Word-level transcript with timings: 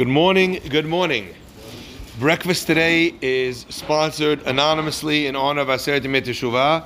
Good 0.00 0.08
morning, 0.08 0.62
good 0.70 0.86
morning. 0.86 1.28
Breakfast 2.18 2.66
today 2.66 3.12
is 3.20 3.66
sponsored 3.68 4.40
anonymously 4.46 5.26
in 5.26 5.36
honor 5.36 5.60
of 5.60 5.68
Aseret 5.68 6.00
Teshuvah 6.00 6.84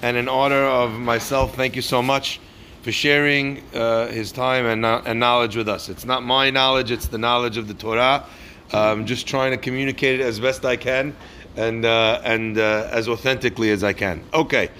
and 0.00 0.16
in 0.16 0.30
honor 0.30 0.64
of 0.64 0.92
myself. 0.92 1.54
Thank 1.56 1.76
you 1.76 1.82
so 1.82 2.00
much 2.00 2.40
for 2.80 2.90
sharing 2.90 3.62
uh, 3.74 4.06
his 4.06 4.32
time 4.32 4.64
and, 4.64 4.82
uh, 4.86 5.02
and 5.04 5.20
knowledge 5.20 5.56
with 5.56 5.68
us. 5.68 5.90
It's 5.90 6.06
not 6.06 6.22
my 6.22 6.48
knowledge, 6.48 6.90
it's 6.90 7.06
the 7.06 7.18
knowledge 7.18 7.58
of 7.58 7.68
the 7.68 7.74
Torah. 7.74 8.24
I'm 8.72 9.04
just 9.04 9.26
trying 9.26 9.50
to 9.50 9.58
communicate 9.58 10.20
it 10.20 10.22
as 10.22 10.40
best 10.40 10.64
I 10.64 10.76
can 10.76 11.14
and, 11.56 11.84
uh, 11.84 12.22
and 12.24 12.56
uh, 12.56 12.88
as 12.90 13.10
authentically 13.10 13.72
as 13.72 13.84
I 13.84 13.92
can. 13.92 14.24
Okay, 14.32 14.70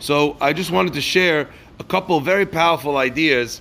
so 0.00 0.36
I 0.40 0.52
just 0.52 0.72
wanted 0.72 0.94
to 0.94 1.00
share 1.00 1.48
a 1.78 1.84
couple 1.84 2.18
very 2.18 2.46
powerful 2.46 2.96
ideas. 2.96 3.60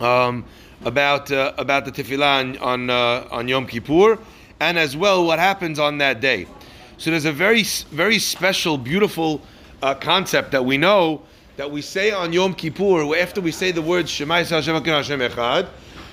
Um, 0.00 0.44
about 0.84 1.30
uh, 1.30 1.52
about 1.58 1.84
the 1.84 1.92
tefillah 1.92 2.40
on 2.40 2.58
on, 2.58 2.90
uh, 2.90 3.28
on 3.30 3.48
Yom 3.48 3.66
Kippur, 3.66 4.18
and 4.60 4.78
as 4.78 4.96
well 4.96 5.24
what 5.26 5.38
happens 5.38 5.78
on 5.78 5.98
that 5.98 6.20
day. 6.20 6.46
So 6.98 7.10
there's 7.10 7.24
a 7.24 7.32
very 7.32 7.62
very 7.90 8.18
special, 8.18 8.78
beautiful 8.78 9.40
uh, 9.82 9.94
concept 9.94 10.52
that 10.52 10.64
we 10.64 10.78
know 10.78 11.22
that 11.56 11.70
we 11.70 11.82
say 11.82 12.10
on 12.10 12.32
Yom 12.32 12.54
Kippur 12.54 13.16
after 13.16 13.40
we 13.40 13.52
say 13.52 13.70
the 13.70 13.82
words 13.82 14.10
Shema 14.10 14.44
Hashem 14.44 14.84
Hashem 14.84 15.20
Echad. 15.20 15.68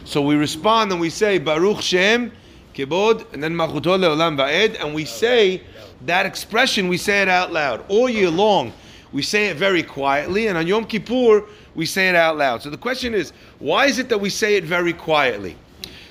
So 0.05 0.21
we 0.21 0.35
respond 0.35 0.91
and 0.91 0.99
we 0.99 1.09
say 1.09 1.37
Baruch 1.37 1.81
Shem 1.81 2.31
Kibod 2.73 3.31
and 3.33 3.43
then 3.43 3.53
Machuto 3.53 3.97
Leolam 3.97 4.37
Va'ed, 4.37 4.81
and 4.83 4.93
we 4.93 5.05
say 5.05 5.61
that 6.05 6.25
expression. 6.25 6.87
We 6.87 6.97
say 6.97 7.21
it 7.21 7.27
out 7.27 7.51
loud 7.51 7.85
all 7.87 8.09
year 8.09 8.29
long. 8.29 8.73
We 9.11 9.21
say 9.21 9.47
it 9.47 9.57
very 9.57 9.83
quietly, 9.83 10.47
and 10.47 10.57
on 10.57 10.65
Yom 10.65 10.85
Kippur 10.85 11.43
we 11.75 11.85
say 11.85 12.09
it 12.09 12.15
out 12.15 12.37
loud. 12.37 12.61
So 12.61 12.69
the 12.69 12.77
question 12.77 13.13
is, 13.13 13.33
why 13.59 13.85
is 13.85 13.99
it 13.99 14.09
that 14.09 14.19
we 14.19 14.29
say 14.29 14.55
it 14.55 14.63
very 14.63 14.93
quietly? 14.93 15.55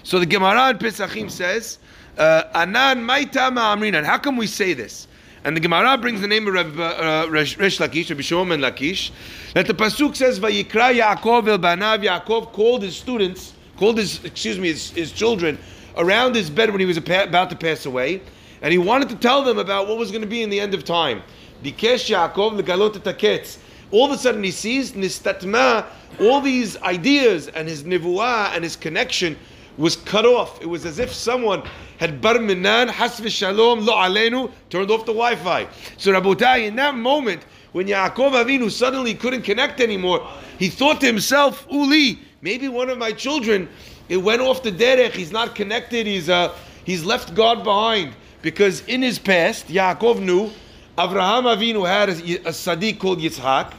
So 0.03 0.19
the 0.19 0.27
Gemara 0.27 0.71
in 0.71 0.79
Pesachim 0.79 1.31
says, 1.31 1.79
uh, 2.19 2.45
Anan 2.55 3.03
Maita 3.03 3.51
Ma'amrinan. 3.51 4.05
How 4.05 4.19
come 4.19 4.37
we 4.37 4.47
say 4.47 4.73
this? 4.73 5.07
And 5.43 5.57
the 5.57 5.61
Gemara 5.61 5.97
brings 5.97 6.21
the 6.21 6.29
name 6.29 6.47
of 6.47 6.55
Reb, 6.55 6.79
uh, 6.79 7.27
Resh 7.31 7.57
Lakish, 7.57 8.11
Rabbi 8.11 8.21
Shimon 8.21 8.49
ben 8.49 8.61
Lakish, 8.61 9.11
that 9.55 9.67
the 9.67 9.73
pasuk 9.73 10.15
says, 10.15 10.39
"Vayikra 10.39 10.95
Yaakov 11.01 11.49
el 11.49 11.59
banav." 11.59 12.05
Yaakov 12.05 12.53
called 12.53 12.83
his 12.83 12.95
students, 12.95 13.55
called 13.79 13.97
his, 13.97 14.23
excuse 14.23 14.59
me, 14.59 14.69
his, 14.69 14.91
his 14.91 15.13
children 15.13 15.59
around 15.97 16.35
his 16.35 16.51
bed 16.51 16.71
when 16.71 16.79
he 16.79 16.85
was 16.85 16.99
about 16.99 17.49
to 17.49 17.57
pass 17.57 17.87
away, 17.87 18.21
and 18.61 18.71
he 18.71 18.79
wanted 18.79 19.09
to 19.09 19.17
tell 19.17 19.43
them 19.43 19.59
about 19.59 19.89
what 19.89 19.97
was 19.97 20.11
going 20.11 20.21
to 20.21 20.29
be 20.29 20.43
in 20.43 20.51
the 20.51 20.61
end 20.61 20.75
of 20.75 20.85
time. 20.85 21.23
Bikesh 21.65 22.11
Yaakov 22.11 22.61
legalot 22.61 22.93
etaketz 22.93 23.57
all 23.91 24.07
of 24.07 24.13
a 24.13 24.19
sudden 24.19 24.43
he 24.43 24.51
sees 24.51 24.93
nistatma, 24.93 25.87
all 26.21 26.41
these 26.41 26.77
ideas 26.83 27.49
and 27.49 27.69
his 27.69 27.85
nivuah 27.85 28.55
and 28.55 28.63
his 28.63 28.77
connection 28.77 29.37
was 29.77 29.97
cut 29.97 30.27
off. 30.27 30.61
It 30.61 30.67
was 30.67 30.85
as 30.85 30.99
if 30.99 31.13
someone 31.13 31.63
had 31.99 32.21
bar 32.21 32.39
minan, 32.39 32.89
hasv 32.89 33.31
shalom, 33.31 33.81
lo 33.81 33.95
alenu, 33.95 34.51
turned 34.69 34.91
off 34.91 35.01
the 35.07 35.13
Wi-Fi. 35.13 35.67
So 35.97 36.13
Rabotai, 36.13 36.67
in 36.67 36.77
that 36.77 36.95
moment, 36.95 37.45
when 37.73 37.87
Yaakov 37.87 38.33
Avinu 38.33 38.71
suddenly 38.71 39.15
couldn't 39.15 39.43
connect 39.43 39.81
anymore, 39.81 40.29
he 40.59 40.69
thought 40.69 41.01
to 41.01 41.07
himself, 41.07 41.67
Uli, 41.71 42.19
maybe 42.43 42.69
one 42.69 42.91
of 42.91 42.99
my 42.99 43.13
children, 43.13 43.69
it 44.09 44.17
went 44.17 44.43
off 44.43 44.63
the 44.63 44.73
derech, 44.73 45.13
he's 45.13 45.33
not 45.33 45.55
connected, 45.55 46.07
he's, 46.07 46.29
uh, 46.29 46.55
he's 46.85 47.05
left 47.05 47.35
God 47.35 47.65
behind. 47.65 48.15
Because 48.43 48.81
in 48.87 49.03
his 49.03 49.19
past, 49.19 49.69
Yaakov 49.69 50.21
knew 50.21 50.51
Avraham 50.99 51.45
Avinu 51.45 51.87
had 51.87 52.09
a, 52.09 52.13
a 52.13 52.53
Sadiq 52.53 52.99
called 52.99 53.21
Yitzhak, 53.21 53.73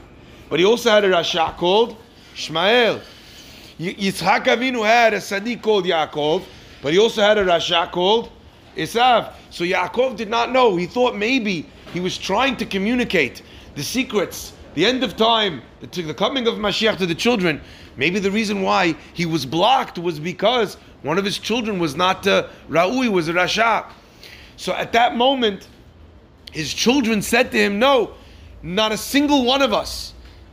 but 0.51 0.59
he 0.59 0.65
also 0.65 0.91
had 0.91 1.05
a 1.05 1.09
Rasha 1.09 1.55
called 1.55 1.95
Shmael. 2.35 3.01
Yitzhak 3.79 4.43
Avinu 4.43 4.85
had 4.85 5.13
a 5.13 5.17
Sadiq 5.17 5.61
called 5.61 5.85
Yaakov, 5.85 6.43
but 6.81 6.91
he 6.91 6.99
also 6.99 7.21
had 7.21 7.37
a 7.37 7.45
Rasha 7.45 7.89
called 7.89 8.29
Esav. 8.75 9.31
So 9.49 9.63
Yaakov 9.63 10.17
did 10.17 10.29
not 10.29 10.51
know. 10.51 10.75
He 10.75 10.87
thought 10.87 11.15
maybe 11.15 11.69
he 11.93 12.01
was 12.01 12.17
trying 12.17 12.57
to 12.57 12.65
communicate 12.65 13.43
the 13.75 13.81
secrets, 13.81 14.51
the 14.73 14.85
end 14.85 15.05
of 15.05 15.15
time, 15.15 15.61
the, 15.79 16.01
the 16.01 16.13
coming 16.13 16.45
of 16.47 16.55
Mashiach 16.55 16.97
to 16.97 17.05
the 17.05 17.15
children. 17.15 17.61
Maybe 17.95 18.19
the 18.19 18.29
reason 18.29 18.61
why 18.61 18.97
he 19.13 19.25
was 19.25 19.45
blocked 19.45 19.99
was 19.99 20.19
because 20.19 20.75
one 21.01 21.17
of 21.17 21.23
his 21.23 21.39
children 21.39 21.79
was 21.79 21.95
not 21.95 22.27
uh, 22.27 22.49
Ra'ui, 22.69 23.07
was 23.07 23.29
a 23.29 23.33
Rasha. 23.33 23.85
So 24.57 24.73
at 24.73 24.91
that 24.91 25.15
moment, 25.15 25.69
his 26.51 26.73
children 26.73 27.21
said 27.21 27.53
to 27.53 27.57
him, 27.57 27.79
No, 27.79 28.15
not 28.61 28.91
a 28.91 28.97
single 28.97 29.45
one 29.45 29.61
of 29.61 29.71
us 29.71 30.10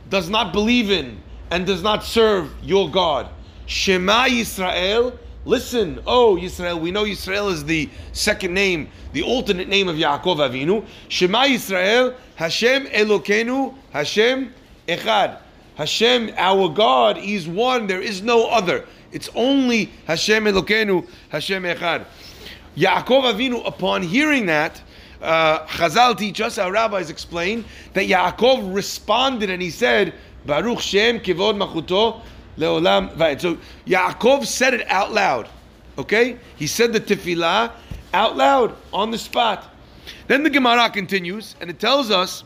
does 0.09 0.29
not 0.29 0.53
believe 0.53 0.91
in 0.91 1.21
and 1.51 1.65
does 1.65 1.81
not 1.81 2.03
serve 2.03 2.51
your 2.63 2.89
God. 2.89 3.29
Shema 3.65 4.25
Yisrael, 4.25 5.17
listen, 5.45 6.01
oh 6.05 6.35
Yisrael, 6.35 6.79
we 6.79 6.91
know 6.91 7.03
Yisrael 7.03 7.51
is 7.51 7.63
the 7.65 7.89
second 8.13 8.53
name, 8.53 8.89
the 9.13 9.21
alternate 9.23 9.67
name 9.67 9.87
of 9.87 9.95
Yaakov 9.95 10.37
Avinu. 10.37 10.85
Shema 11.07 11.45
Yisrael, 11.45 12.15
Hashem 12.35 12.87
Elokenu, 12.87 13.75
Hashem 13.91 14.53
Echad. 14.87 15.39
Hashem, 15.75 16.31
our 16.35 16.67
God, 16.69 17.17
is 17.17 17.47
one, 17.47 17.87
there 17.87 18.01
is 18.01 18.21
no 18.21 18.47
other. 18.49 18.85
It's 19.11 19.29
only 19.33 19.91
Hashem 20.05 20.45
Elokenu, 20.45 21.07
Hashem 21.29 21.63
Echad. 21.63 22.05
Yaakov 22.75 23.33
Avinu, 23.33 23.65
upon 23.65 24.03
hearing 24.03 24.47
that, 24.47 24.81
uh, 25.21 25.65
Chazal 25.65 26.17
teach 26.17 26.41
us, 26.41 26.57
our 26.57 26.71
rabbis 26.71 27.09
explain, 27.09 27.65
that 27.93 28.07
Yaakov 28.07 28.73
responded 28.73 29.49
and 29.49 29.61
he 29.61 29.69
said, 29.69 30.13
Baruch 30.45 30.79
Shem 30.79 31.19
Kivod 31.19 31.57
Machuto 31.57 32.21
Leolam 32.57 33.13
Vayet. 33.15 33.41
So 33.41 33.57
Yaakov 33.85 34.45
said 34.45 34.73
it 34.73 34.89
out 34.89 35.11
loud. 35.11 35.49
Okay? 35.97 36.37
He 36.55 36.67
said 36.67 36.93
the 36.93 36.99
tefillah 36.99 37.71
out 38.13 38.37
loud 38.37 38.75
on 38.93 39.11
the 39.11 39.17
spot. 39.17 39.65
Then 40.27 40.43
the 40.43 40.49
Gemara 40.49 40.89
continues 40.89 41.55
and 41.59 41.69
it 41.69 41.79
tells 41.79 42.11
us 42.11 42.43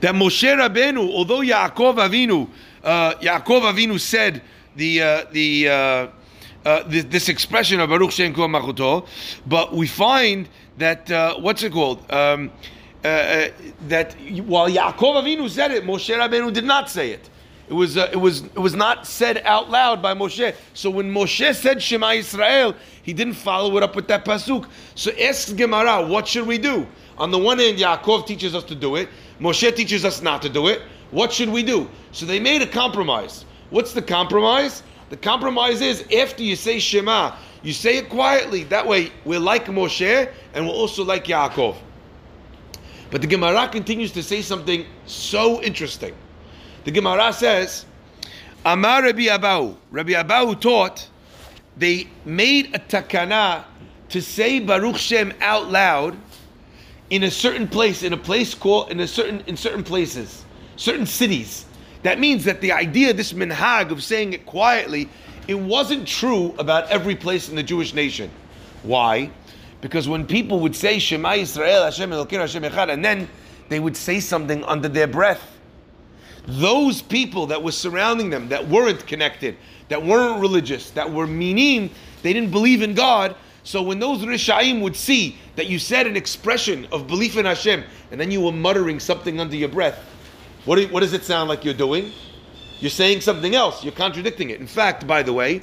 that 0.00 0.14
Moshe 0.14 0.42
Rabbeinu, 0.42 1.10
although 1.10 1.40
Yaakov 1.40 1.96
Avinu, 1.96 2.48
uh, 2.84 3.14
Yaakov 3.14 3.72
Avinu 3.72 3.98
said 3.98 4.42
the 4.76 5.02
uh, 5.02 5.24
the, 5.32 5.68
uh, 5.68 5.72
uh 6.64 6.82
this, 6.86 7.04
this, 7.04 7.28
expression 7.28 7.80
of 7.80 7.88
Baruch 7.88 8.12
Shem 8.12 8.34
Kivod 8.34 8.50
Machuto, 8.50 9.06
but 9.46 9.72
we 9.72 9.86
find 9.86 10.48
that 10.78 11.10
uh, 11.10 11.36
what's 11.38 11.62
it 11.62 11.72
called? 11.72 12.10
Um, 12.12 12.50
uh, 13.04 13.08
uh, 13.08 13.48
that 13.88 14.14
while 14.46 14.68
Yaakov 14.68 15.22
Avinu 15.22 15.48
said 15.48 15.70
it, 15.70 15.84
Moshe 15.84 16.12
Rabbeinu 16.16 16.52
did 16.52 16.64
not 16.64 16.90
say 16.90 17.10
it. 17.10 17.30
It 17.68 17.72
was 17.72 17.96
uh, 17.96 18.08
it 18.12 18.16
was 18.16 18.42
it 18.42 18.58
was 18.58 18.74
not 18.74 19.06
said 19.06 19.42
out 19.44 19.70
loud 19.70 20.00
by 20.00 20.14
Moshe. 20.14 20.54
So 20.74 20.90
when 20.90 21.12
Moshe 21.12 21.54
said 21.54 21.82
Shema 21.82 22.12
Israel, 22.12 22.74
he 23.02 23.12
didn't 23.12 23.34
follow 23.34 23.76
it 23.76 23.82
up 23.82 23.96
with 23.96 24.08
that 24.08 24.24
pasuk. 24.24 24.68
So 24.94 25.10
ask 25.20 25.54
Gemara, 25.56 26.06
what 26.06 26.28
should 26.28 26.46
we 26.46 26.58
do? 26.58 26.86
On 27.18 27.30
the 27.30 27.38
one 27.38 27.58
hand, 27.58 27.78
Yaakov 27.78 28.26
teaches 28.26 28.54
us 28.54 28.64
to 28.64 28.74
do 28.74 28.96
it. 28.96 29.08
Moshe 29.40 29.74
teaches 29.74 30.04
us 30.04 30.22
not 30.22 30.42
to 30.42 30.48
do 30.48 30.68
it. 30.68 30.82
What 31.10 31.32
should 31.32 31.48
we 31.48 31.62
do? 31.62 31.88
So 32.12 32.26
they 32.26 32.40
made 32.40 32.62
a 32.62 32.66
compromise. 32.66 33.44
What's 33.70 33.92
the 33.92 34.02
compromise? 34.02 34.82
The 35.10 35.16
compromise 35.16 35.80
is 35.80 36.04
after 36.12 36.42
you 36.42 36.56
say 36.56 36.78
Shema, 36.78 37.36
you 37.66 37.72
say 37.72 37.96
it 37.96 38.08
quietly. 38.08 38.62
That 38.64 38.86
way, 38.86 39.10
we're 39.24 39.40
like 39.40 39.66
Moshe 39.66 40.32
and 40.54 40.66
we're 40.66 40.72
also 40.72 41.04
like 41.04 41.24
Yaakov. 41.24 41.76
But 43.10 43.22
the 43.22 43.26
Gemara 43.26 43.68
continues 43.68 44.12
to 44.12 44.22
say 44.22 44.40
something 44.40 44.86
so 45.06 45.60
interesting. 45.62 46.14
The 46.84 46.92
Gemara 46.92 47.32
says, 47.32 47.84
Amar 48.64 49.02
Rabbi 49.02 49.22
Abahu. 49.22 49.76
Rabbi 49.90 50.12
Abahu 50.12 50.60
taught 50.60 51.08
they 51.76 52.06
made 52.24 52.72
a 52.74 52.78
takana 52.78 53.64
to 54.10 54.22
say 54.22 54.60
Baruch 54.60 54.96
Shem 54.96 55.34
out 55.40 55.68
loud 55.68 56.16
in 57.10 57.24
a 57.24 57.30
certain 57.30 57.66
place, 57.66 58.04
in 58.04 58.12
a 58.12 58.16
place 58.16 58.54
called 58.54 58.92
in 58.92 59.00
a 59.00 59.08
certain 59.08 59.42
in 59.48 59.56
certain 59.56 59.82
places, 59.82 60.44
certain 60.76 61.06
cities. 61.06 61.66
That 62.04 62.20
means 62.20 62.44
that 62.44 62.60
the 62.60 62.70
idea, 62.70 63.12
this 63.12 63.32
minhag 63.32 63.90
of 63.90 64.04
saying 64.04 64.34
it 64.34 64.46
quietly, 64.46 65.08
it 65.48 65.54
wasn't 65.54 66.06
true 66.06 66.54
about 66.58 66.88
every 66.90 67.14
place 67.14 67.48
in 67.48 67.56
the 67.56 67.62
Jewish 67.62 67.94
nation. 67.94 68.30
Why? 68.82 69.30
Because 69.80 70.08
when 70.08 70.26
people 70.26 70.60
would 70.60 70.74
say 70.74 70.98
Shema 70.98 71.32
Yisrael, 71.32 71.84
Hashem 71.84 72.10
Elokeinu, 72.10 72.40
Hashem 72.40 72.62
Echad, 72.62 72.90
and 72.90 73.04
then 73.04 73.28
they 73.68 73.80
would 73.80 73.96
say 73.96 74.20
something 74.20 74.64
under 74.64 74.88
their 74.88 75.06
breath, 75.06 75.58
those 76.46 77.02
people 77.02 77.46
that 77.46 77.62
were 77.62 77.72
surrounding 77.72 78.30
them, 78.30 78.48
that 78.48 78.66
weren't 78.68 79.06
connected, 79.06 79.56
that 79.88 80.02
weren't 80.02 80.40
religious, 80.40 80.90
that 80.90 81.12
were 81.12 81.26
meaning, 81.26 81.90
they 82.22 82.32
didn't 82.32 82.50
believe 82.50 82.82
in 82.82 82.94
God. 82.94 83.34
So 83.64 83.82
when 83.82 83.98
those 83.98 84.22
Rishaim 84.22 84.80
would 84.80 84.94
see 84.94 85.38
that 85.56 85.66
you 85.66 85.78
said 85.78 86.06
an 86.06 86.16
expression 86.16 86.86
of 86.92 87.08
belief 87.08 87.36
in 87.36 87.44
Hashem, 87.44 87.82
and 88.12 88.20
then 88.20 88.30
you 88.30 88.40
were 88.40 88.52
muttering 88.52 89.00
something 89.00 89.40
under 89.40 89.56
your 89.56 89.68
breath, 89.68 89.98
what, 90.64 90.82
what 90.90 91.00
does 91.00 91.12
it 91.12 91.24
sound 91.24 91.48
like 91.48 91.64
you're 91.64 91.74
doing? 91.74 92.12
You're 92.80 92.90
saying 92.90 93.22
something 93.22 93.54
else. 93.54 93.82
You're 93.82 93.92
contradicting 93.92 94.50
it. 94.50 94.60
In 94.60 94.66
fact, 94.66 95.06
by 95.06 95.22
the 95.22 95.32
way, 95.32 95.62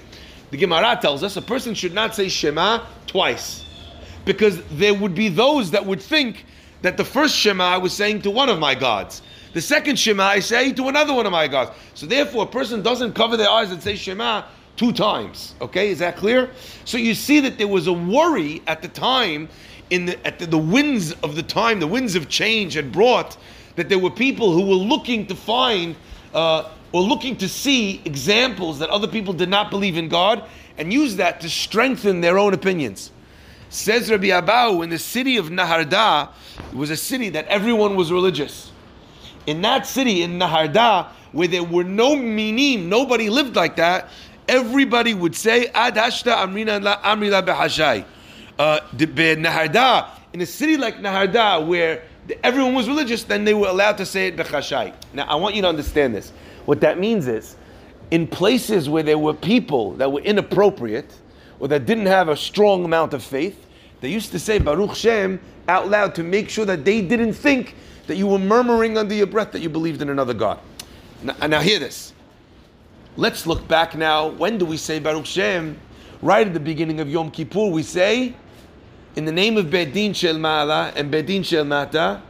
the 0.52 0.58
Gemara 0.58 0.98
tells 1.02 1.24
us 1.24 1.38
a 1.38 1.42
person 1.42 1.74
should 1.74 1.94
not 1.94 2.16
say 2.16 2.30
Shema 2.30 2.86
twice. 3.08 3.66
Because 4.26 4.64
there 4.72 4.94
would 4.94 5.16
be 5.16 5.30
those 5.30 5.72
that 5.72 5.86
would 5.86 6.02
think 6.02 6.46
that 6.82 6.98
the 6.98 7.06
first 7.06 7.36
Shema 7.36 7.64
I 7.64 7.78
was 7.78 7.94
saying 7.94 8.22
to 8.24 8.32
one 8.32 8.50
of 8.50 8.60
my 8.60 8.76
gods. 8.76 9.22
The 9.54 9.62
second 9.62 9.98
Shema 9.98 10.24
I 10.24 10.40
say 10.40 10.74
to 10.74 10.88
another 10.90 11.14
one 11.14 11.26
of 11.26 11.32
my 11.32 11.48
gods. 11.48 11.72
So 11.94 12.06
therefore, 12.06 12.44
a 12.44 12.48
person 12.48 12.82
doesn't 12.82 13.14
cover 13.14 13.38
their 13.38 13.50
eyes 13.50 13.72
and 13.72 13.82
say 13.82 13.96
Shema 13.96 14.44
two 14.76 14.92
times. 14.92 15.56
Okay, 15.62 15.90
is 15.90 16.00
that 16.00 16.18
clear? 16.18 16.50
So 16.86 16.98
you 16.98 17.14
see 17.14 17.40
that 17.42 17.58
there 17.58 17.68
was 17.68 17.88
a 17.88 17.94
worry 17.94 18.62
at 18.68 18.82
the 18.82 18.88
time, 18.88 19.50
in 19.90 20.06
the, 20.06 20.28
at 20.28 20.40
the, 20.40 20.48
the 20.48 20.58
winds 20.58 21.14
of 21.24 21.36
the 21.36 21.44
time, 21.44 21.80
the 21.80 21.88
winds 21.88 22.16
of 22.16 22.30
change 22.30 22.74
had 22.74 22.92
brought 22.92 23.38
that 23.76 23.90
there 23.90 24.00
were 24.00 24.10
people 24.10 24.52
who 24.52 24.68
were 24.68 24.76
looking 24.76 25.28
to 25.28 25.36
find 25.36 25.96
uh, 26.34 26.70
or 26.94 27.02
looking 27.02 27.36
to 27.38 27.50
see 27.50 28.02
examples 28.06 28.80
that 28.80 28.90
other 28.90 29.08
people 29.08 29.34
did 29.34 29.50
not 29.50 29.70
believe 29.70 29.98
in 29.98 30.08
God 30.08 30.48
and 30.78 30.94
use 30.94 31.18
that 31.18 31.42
to 31.42 31.50
strengthen 31.50 32.22
their 32.22 32.38
own 32.38 32.54
opinions. 32.54 33.12
Says 33.70 34.10
Rabbi 34.10 34.28
Abahu, 34.28 34.84
in 34.84 34.92
the 34.92 35.00
city 35.00 35.38
of 35.38 35.48
Naharda, 35.50 36.30
it 36.72 36.76
was 36.76 36.92
a 36.92 36.96
city 36.96 37.30
that 37.30 37.48
everyone 37.48 37.96
was 37.96 38.12
religious. 38.12 38.72
In 39.48 39.62
that 39.64 39.88
city, 39.88 40.22
in 40.22 40.38
Naharda, 40.38 41.08
where 41.32 41.48
there 41.48 41.64
were 41.64 41.84
no 41.84 42.16
minim, 42.16 42.88
nobody 42.88 43.30
lived 43.30 43.56
like 43.56 43.76
that, 43.78 44.10
everybody 44.48 45.16
would 45.16 45.36
say, 45.36 45.68
Ad 45.74 45.96
hashta 45.96 46.46
amrila 46.46 47.46
behashai. 47.46 48.06
Uh, 48.60 48.80
Naharda, 48.94 50.10
in 50.34 50.42
a 50.42 50.46
city 50.46 50.78
like 50.78 50.98
Naharda, 50.98 51.66
where 51.66 52.04
everyone 52.44 52.76
was 52.76 52.88
religious, 52.88 53.24
then 53.24 53.44
they 53.44 53.56
were 53.56 53.68
allowed 53.68 53.98
to 53.98 54.06
say 54.06 54.28
it 54.28 54.38
bechashai. 54.38 54.94
Now, 55.14 55.26
I 55.26 55.36
want 55.36 55.56
you 55.56 55.64
to 55.64 55.68
understand 55.68 56.16
this. 56.16 56.32
What 56.66 56.82
that 56.82 57.00
means 57.00 57.28
is, 57.28 57.56
in 58.12 58.28
places 58.28 58.90
where 58.90 59.04
there 59.04 59.18
were 59.18 59.34
people 59.34 59.94
that 59.94 60.12
were 60.12 60.22
inappropriate 60.22 61.14
or 61.60 61.68
that 61.70 61.86
didn't 61.86 62.06
have 62.06 62.30
a 62.30 62.38
strong 62.38 62.86
amount 62.86 63.14
of 63.14 63.24
faith, 63.24 63.66
they 64.02 64.10
used 64.10 64.32
to 64.32 64.40
say 64.40 64.60
Baruch 64.60 64.96
Shem 64.96 65.40
out 65.68 65.90
loud 65.90 66.14
to 66.16 66.24
make 66.24 66.50
sure 66.50 66.66
that 66.66 66.84
they 66.86 67.02
didn't 67.02 67.34
think 67.34 67.76
that 68.08 68.18
you 68.18 68.28
were 68.28 68.40
murmuring 68.40 68.98
under 68.98 69.16
your 69.16 69.28
breath 69.28 69.52
that 69.54 69.62
you 69.62 69.70
believed 69.70 70.02
in 70.02 70.10
another 70.10 70.34
God. 70.34 70.60
Now, 71.24 71.48
now 71.48 71.60
hear 71.62 71.80
this. 71.80 72.14
Let's 73.16 73.48
look 73.48 73.68
back 73.68 73.96
now. 73.96 74.28
When 74.28 74.58
do 74.58 74.66
we 74.66 74.78
say 74.78 75.00
Baruch 75.00 75.26
Shem? 75.26 75.80
Right 76.22 76.46
at 76.46 76.54
the 76.54 76.60
beginning 76.60 77.00
of 77.00 77.10
Yom 77.10 77.32
Kippur, 77.32 77.68
we 77.68 77.84
say, 77.84 78.36
in 79.16 79.26
the 79.26 79.32
name 79.32 79.58
of 79.58 79.68
Bedin 79.68 80.16
Shel 80.16 80.36
Ma'ala 80.36 80.94
and 80.96 81.12
Bedin 81.12 81.46
Shel 81.46 81.64
Mata, 81.64 82.22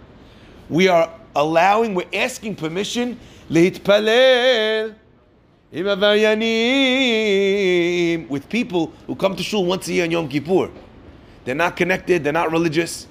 we 0.69 0.87
are 0.87 1.11
allowing, 1.35 1.95
we're 1.95 2.07
asking 2.13 2.55
permission, 2.55 3.19
Leitpalel 3.49 4.95
with 8.29 8.49
people 8.49 8.93
who 9.07 9.15
come 9.15 9.35
to 9.35 9.41
shul 9.41 9.65
once 9.65 9.87
a 9.87 9.93
year 9.93 10.03
on 10.03 10.11
Yom 10.11 10.29
Kippur. 10.29 10.69
They're 11.45 11.55
not 11.55 11.75
connected, 11.75 12.23
they're 12.23 12.31
not 12.31 12.51
religious. 12.51 13.07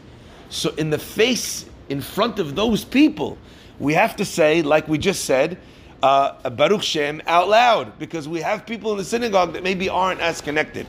So, 0.48 0.70
in 0.76 0.90
the 0.90 0.98
face, 0.98 1.66
in 1.88 2.00
front 2.00 2.38
of 2.38 2.54
those 2.54 2.84
people, 2.84 3.36
we 3.80 3.94
have 3.94 4.14
to 4.16 4.24
say, 4.24 4.62
like 4.62 4.86
we 4.86 4.96
just 4.96 5.24
said, 5.24 5.58
uh, 6.02 6.50
Baruch 6.50 6.82
Shem 6.82 7.20
out 7.26 7.48
loud, 7.48 7.98
because 7.98 8.28
we 8.28 8.40
have 8.40 8.64
people 8.64 8.92
in 8.92 8.98
the 8.98 9.04
synagogue 9.04 9.52
that 9.54 9.62
maybe 9.62 9.88
aren't 9.88 10.20
as 10.20 10.40
connected. 10.40 10.86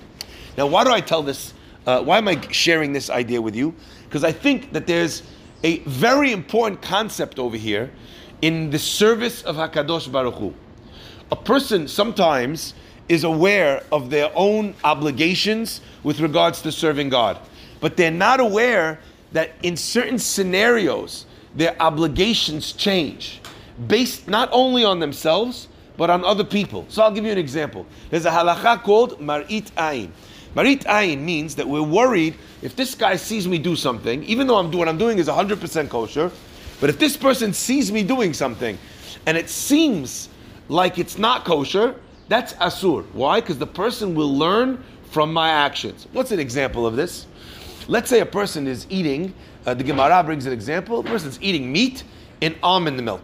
Now, 0.57 0.68
why 0.68 0.84
do 0.84 0.92
I 0.92 1.01
tell 1.01 1.24
this? 1.24 1.54
Uh, 1.88 2.04
why 2.04 2.18
am 2.18 2.28
I 2.28 2.39
sharing 2.51 2.94
this 2.94 3.10
idea 3.10 3.42
with 3.42 3.56
you? 3.56 3.74
Because 4.04 4.24
I 4.24 4.31
think 4.31 4.74
that 4.74 4.86
there's 4.86 5.24
a 5.63 5.80
very 5.80 6.31
important 6.31 6.81
concept 6.81 7.39
over 7.39 7.57
here 7.57 7.92
in 8.44 8.72
the 8.72 8.78
service 8.78 9.42
of 9.44 9.56
Hakadosh 9.56 10.12
Baruch 10.12 10.36
Hu 10.36 10.54
a 11.31 11.36
person 11.36 11.88
sometimes 11.88 12.74
is 13.07 13.24
aware 13.24 13.81
of 13.90 14.10
their 14.10 14.30
own 14.36 14.75
obligations 14.84 15.80
with 16.04 16.19
regards 16.19 16.62
to 16.62 16.69
serving 16.69 17.07
God, 17.07 17.40
but 17.80 17.95
they're 17.95 18.12
not 18.12 18.42
aware 18.42 19.00
that 19.31 19.51
in 19.63 19.78
certain 19.78 20.19
scenarios, 20.19 21.25
their 21.56 21.81
obligations 21.81 22.74
change 22.74 23.40
based 23.88 24.28
not 24.28 24.50
only 24.51 24.84
on 24.84 25.00
themselves, 25.00 25.69
but 25.96 26.10
on 26.10 26.25
other 26.25 26.44
people. 26.44 26.86
So 26.89 27.01
I'll 27.01 27.12
give 27.12 27.24
you 27.24 27.31
an 27.31 27.38
example. 27.38 27.86
There's 28.10 28.25
a 28.25 28.31
halacha 28.31 28.84
called 28.84 29.22
marit 29.22 29.72
ayin. 29.78 30.12
Marit 30.54 30.81
ayin 30.81 31.22
means 31.22 31.56
that 31.56 31.68
we're 31.68 31.81
worried 31.81 32.36
if 32.62 32.75
this 32.75 32.94
guy 32.94 33.16
sees 33.16 33.48
me 33.48 33.57
do 33.57 33.78
something, 33.78 34.22
even 34.25 34.48
though 34.48 34.57
I'm 34.57 34.69
doing 34.69 34.80
what 34.80 34.89
I'm 34.89 34.98
doing 34.98 35.18
is 35.18 35.30
100% 35.30 35.88
kosher, 35.89 36.30
but 36.80 36.90
if 36.90 37.00
this 37.00 37.16
person 37.16 37.54
sees 37.54 37.92
me 37.92 38.04
doing 38.04 38.34
something 38.34 38.78
and 39.25 39.38
it 39.38 39.50
seems 39.50 40.30
like 40.70 40.98
it's 40.98 41.18
not 41.18 41.46
kosher, 41.46 41.96
that's 42.30 42.54
asur. 42.54 43.06
Why? 43.14 43.42
Because 43.42 43.58
the 43.58 43.68
person 43.68 44.16
will 44.16 44.36
learn 44.36 44.84
from 45.12 45.31
my 45.31 45.50
actions. 45.50 46.08
What's 46.14 46.31
an 46.31 46.40
example 46.40 46.88
of 46.88 46.96
this? 46.96 47.28
Let's 47.88 48.10
say 48.10 48.22
a 48.22 48.25
person 48.25 48.66
is 48.68 48.88
eating, 48.90 49.34
uh, 49.66 49.74
the 49.74 49.84
Gemara 49.84 50.24
brings 50.24 50.46
an 50.46 50.54
example, 50.54 51.00
a 51.00 51.04
person's 51.04 51.40
eating 51.42 51.72
meat 51.72 52.04
in 52.42 52.56
almond 52.64 53.04
milk. 53.04 53.22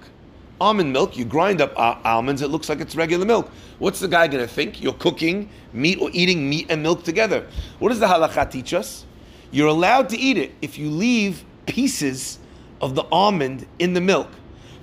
Almond 0.62 0.92
milk, 0.92 1.18
you 1.18 1.24
grind 1.24 1.62
up 1.62 1.72
uh, 1.78 1.96
almonds, 2.04 2.42
it 2.42 2.50
looks 2.50 2.68
like 2.68 2.82
it's 2.82 2.96
regular 2.96 3.26
milk. 3.26 3.50
What's 3.80 4.02
the 4.02 4.10
guy 4.10 4.28
going 4.28 4.46
to 4.46 4.54
think? 4.54 4.82
You're 4.82 4.94
cooking 4.94 5.50
meat 5.72 6.00
or 6.02 6.10
eating 6.12 6.50
meat 6.50 6.68
and 6.70 6.84
milk 6.84 7.04
together. 7.04 7.48
What 7.80 7.90
does 7.90 8.00
the 8.00 8.08
halakha 8.08 8.52
teach 8.52 8.74
us? 8.74 9.06
You're 9.52 9.70
allowed 9.70 10.10
to 10.10 10.18
eat 10.18 10.38
it 10.38 10.52
if 10.62 10.78
you 10.78 10.90
leave 10.90 11.44
pieces 11.66 12.40
of 12.82 12.96
the 12.96 13.04
almond 13.12 13.66
in 13.80 13.94
the 13.94 14.02
milk. 14.02 14.30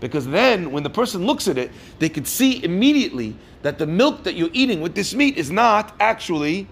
Because 0.00 0.26
then, 0.26 0.72
when 0.72 0.82
the 0.82 0.90
person 0.90 1.24
looks 1.24 1.48
at 1.48 1.56
it, 1.56 1.70
they 1.98 2.08
could 2.08 2.26
see 2.26 2.62
immediately 2.62 3.34
that 3.62 3.78
the 3.78 3.86
milk 3.86 4.24
that 4.24 4.34
you're 4.34 4.50
eating 4.52 4.80
with 4.80 4.94
this 4.94 5.14
meat 5.14 5.38
is 5.38 5.50
not 5.50 5.94
actually 6.00 6.68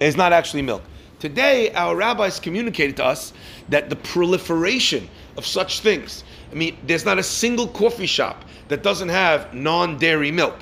is 0.00 0.16
not 0.16 0.32
actually 0.32 0.62
milk. 0.62 0.82
Today, 1.18 1.70
our 1.74 1.94
rabbis 1.94 2.40
communicated 2.40 2.96
to 2.96 3.04
us 3.04 3.34
that 3.68 3.90
the 3.90 3.96
proliferation 3.96 5.08
of 5.36 5.44
such 5.44 5.80
things. 5.80 6.24
I 6.50 6.54
mean, 6.54 6.78
there's 6.86 7.04
not 7.04 7.18
a 7.18 7.22
single 7.22 7.68
coffee 7.68 8.06
shop 8.06 8.46
that 8.68 8.82
doesn't 8.82 9.10
have 9.10 9.52
non-dairy 9.52 10.30
milk. 10.30 10.56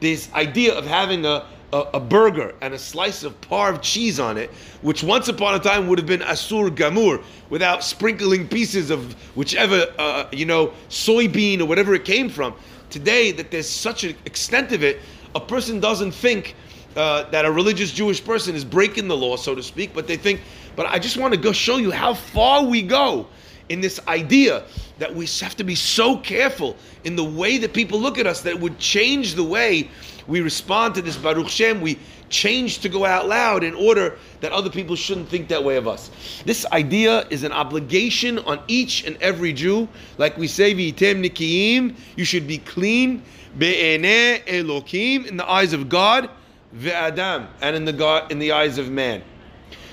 This 0.00 0.32
idea 0.34 0.74
of 0.74 0.84
having 0.84 1.24
a 1.24 1.46
a, 1.74 1.88
a, 1.94 2.00
burger 2.00 2.54
and 2.60 2.72
a 2.72 2.78
slice 2.78 3.24
of 3.24 3.38
parve 3.40 3.82
cheese 3.82 4.20
on 4.20 4.38
it, 4.38 4.48
which 4.82 5.02
once 5.02 5.26
upon 5.26 5.56
a 5.56 5.58
time 5.58 5.88
would 5.88 5.98
have 5.98 6.06
been 6.06 6.20
asur 6.20 6.70
gamur, 6.70 7.22
without 7.50 7.82
sprinkling 7.82 8.46
pieces 8.46 8.90
of 8.90 9.12
whichever 9.34 9.92
uh, 9.98 10.28
you 10.30 10.46
know 10.46 10.72
soybean 10.88 11.60
or 11.60 11.64
whatever 11.64 11.92
it 11.94 12.04
came 12.04 12.28
from. 12.28 12.54
Today, 12.90 13.32
that 13.32 13.50
there's 13.50 13.68
such 13.68 14.04
an 14.04 14.14
extent 14.24 14.70
of 14.70 14.84
it, 14.84 15.00
a 15.34 15.40
person 15.40 15.80
doesn't 15.80 16.12
think 16.12 16.54
uh, 16.94 17.28
that 17.30 17.44
a 17.44 17.50
religious 17.50 17.90
Jewish 17.90 18.24
person 18.24 18.54
is 18.54 18.64
breaking 18.64 19.08
the 19.08 19.16
law, 19.16 19.36
so 19.36 19.56
to 19.56 19.62
speak, 19.62 19.92
but 19.92 20.06
they 20.06 20.16
think. 20.16 20.40
But 20.76 20.86
I 20.86 21.00
just 21.00 21.16
want 21.16 21.34
to 21.34 21.40
go 21.40 21.50
show 21.50 21.78
you 21.78 21.90
how 21.90 22.14
far 22.14 22.64
we 22.64 22.82
go 22.82 23.26
in 23.68 23.80
this 23.80 24.00
idea 24.08 24.64
that 24.98 25.14
we 25.14 25.26
have 25.40 25.56
to 25.56 25.64
be 25.64 25.74
so 25.74 26.16
careful 26.18 26.76
in 27.04 27.16
the 27.16 27.24
way 27.24 27.58
that 27.58 27.72
people 27.72 28.00
look 28.00 28.18
at 28.18 28.26
us 28.26 28.42
that 28.42 28.58
would 28.60 28.78
change 28.78 29.34
the 29.34 29.44
way 29.44 29.90
we 30.26 30.40
respond 30.40 30.94
to 30.94 31.02
this 31.02 31.16
Baruch 31.16 31.48
Shem, 31.48 31.80
we 31.80 31.98
change 32.30 32.78
to 32.80 32.88
go 32.88 33.04
out 33.04 33.28
loud 33.28 33.62
in 33.62 33.74
order 33.74 34.18
that 34.40 34.52
other 34.52 34.70
people 34.70 34.96
shouldn't 34.96 35.28
think 35.28 35.48
that 35.48 35.62
way 35.62 35.76
of 35.76 35.86
us. 35.86 36.10
This 36.44 36.64
idea 36.72 37.26
is 37.28 37.42
an 37.42 37.52
obligation 37.52 38.38
on 38.40 38.60
each 38.66 39.04
and 39.04 39.16
every 39.20 39.52
Jew. 39.52 39.88
Like 40.18 40.36
we 40.36 40.48
say, 40.48 40.74
V'item 40.74 41.24
nikiyim, 41.24 41.94
you 42.16 42.24
should 42.24 42.46
be 42.46 42.58
clean, 42.58 43.22
be'ene 43.58 44.40
elokim, 44.46 45.26
in 45.26 45.36
the 45.36 45.48
eyes 45.48 45.72
of 45.72 45.88
God, 45.88 46.30
ve'adam, 46.76 47.46
and 47.60 47.76
in 47.76 47.84
the, 47.84 47.92
God, 47.92 48.32
in 48.32 48.38
the 48.38 48.52
eyes 48.52 48.78
of 48.78 48.90
man. 48.90 49.22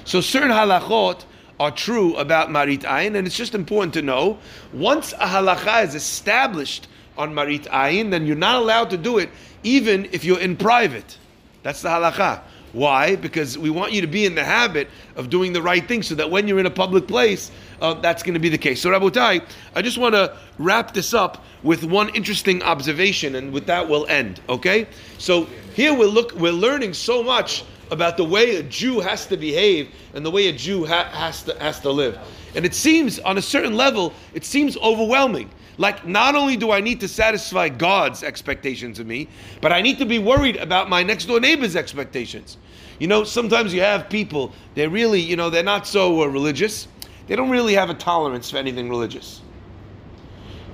So 0.05 0.21
certain 0.21 0.49
halachot 0.49 1.25
are 1.61 1.69
true 1.69 2.15
about 2.15 2.49
Marit 2.49 2.81
Ayin, 2.81 3.15
and 3.15 3.27
it's 3.27 3.37
just 3.37 3.53
important 3.53 3.93
to 3.93 4.01
know, 4.01 4.39
once 4.73 5.13
a 5.13 5.27
halacha 5.27 5.83
is 5.83 5.93
established 5.93 6.87
on 7.19 7.35
Marit 7.35 7.65
Ayin, 7.65 8.09
then 8.09 8.25
you're 8.25 8.35
not 8.35 8.55
allowed 8.55 8.89
to 8.89 8.97
do 8.97 9.19
it 9.19 9.29
even 9.61 10.09
if 10.11 10.23
you're 10.23 10.39
in 10.39 10.57
private. 10.57 11.19
That's 11.61 11.83
the 11.83 11.89
halacha. 11.89 12.41
Why? 12.73 13.15
Because 13.15 13.59
we 13.59 13.69
want 13.69 13.91
you 13.91 14.01
to 14.01 14.07
be 14.07 14.25
in 14.25 14.33
the 14.33 14.43
habit 14.43 14.87
of 15.15 15.29
doing 15.29 15.53
the 15.53 15.61
right 15.61 15.87
thing 15.87 16.01
so 16.01 16.15
that 16.15 16.31
when 16.31 16.47
you're 16.47 16.57
in 16.57 16.65
a 16.65 16.71
public 16.71 17.07
place, 17.07 17.51
uh, 17.79 17.93
that's 17.93 18.23
going 18.23 18.33
to 18.33 18.39
be 18.39 18.49
the 18.49 18.57
case. 18.57 18.81
So, 18.81 18.89
Rabotai, 18.89 19.45
I 19.75 19.81
just 19.83 19.99
want 19.99 20.15
to 20.15 20.35
wrap 20.57 20.95
this 20.95 21.13
up 21.13 21.43
with 21.61 21.83
one 21.83 22.09
interesting 22.15 22.63
observation, 22.63 23.35
and 23.35 23.53
with 23.53 23.67
that, 23.67 23.87
we'll 23.87 24.07
end. 24.07 24.41
Okay? 24.49 24.87
So, 25.19 25.47
here 25.75 25.93
we're, 25.93 26.07
look, 26.07 26.33
we're 26.33 26.53
learning 26.53 26.95
so 26.95 27.21
much 27.21 27.63
about 27.91 28.17
the 28.17 28.23
way 28.23 28.55
a 28.55 28.63
Jew 28.63 29.01
has 29.01 29.27
to 29.27 29.37
behave 29.37 29.89
and 30.13 30.25
the 30.25 30.31
way 30.31 30.47
a 30.47 30.53
Jew 30.53 30.85
ha- 30.85 31.09
has, 31.11 31.43
to, 31.43 31.59
has 31.59 31.79
to 31.81 31.91
live. 31.91 32.17
And 32.55 32.65
it 32.65 32.73
seems, 32.73 33.19
on 33.19 33.37
a 33.37 33.41
certain 33.41 33.75
level, 33.75 34.13
it 34.33 34.45
seems 34.45 34.77
overwhelming. 34.77 35.49
Like, 35.77 36.05
not 36.05 36.35
only 36.35 36.57
do 36.57 36.71
I 36.71 36.79
need 36.79 36.99
to 37.01 37.07
satisfy 37.07 37.69
God's 37.69 38.23
expectations 38.23 38.99
of 38.99 39.07
me, 39.07 39.27
but 39.61 39.71
I 39.71 39.81
need 39.81 39.97
to 39.99 40.05
be 40.05 40.19
worried 40.19 40.57
about 40.57 40.89
my 40.89 41.03
next 41.03 41.25
door 41.25 41.39
neighbor's 41.39 41.75
expectations. 41.75 42.57
You 42.99 43.07
know, 43.07 43.23
sometimes 43.23 43.73
you 43.73 43.81
have 43.81 44.09
people, 44.09 44.53
they're 44.75 44.89
really, 44.89 45.19
you 45.19 45.35
know, 45.35 45.49
they're 45.49 45.63
not 45.63 45.87
so 45.87 46.21
uh, 46.21 46.25
religious. 46.27 46.87
They 47.27 47.35
don't 47.35 47.49
really 47.49 47.73
have 47.73 47.89
a 47.89 47.93
tolerance 47.93 48.51
for 48.51 48.57
anything 48.57 48.89
religious. 48.89 49.41